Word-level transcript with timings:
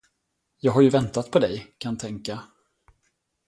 Jag 0.59 0.71
har 0.71 0.81
ju 0.81 0.89
väntat 0.89 1.31
på 1.31 1.39
dig, 1.39 1.75
kan 1.77 1.97
tänka. 1.97 2.39